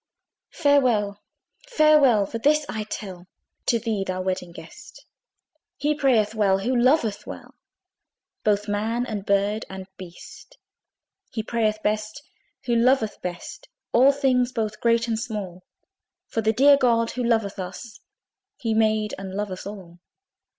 [0.55, 1.21] Farewell,
[1.67, 2.25] farewell!
[2.31, 3.27] but this I tell
[3.67, 5.05] To thee, thou Wedding Guest!
[5.77, 7.53] He prayeth well, who loveth well
[8.43, 10.57] Both man and bird and beast.
[11.29, 12.23] He prayeth best,
[12.65, 15.61] who loveth best All things both great and small;
[16.25, 17.99] For the dear God who loveth us
[18.57, 19.99] He made and loveth all.